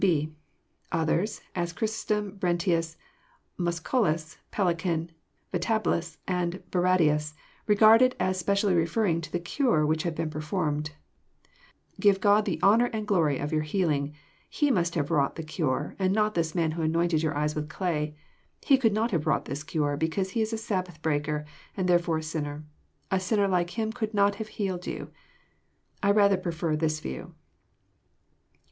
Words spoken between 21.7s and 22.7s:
and therefore a sinner.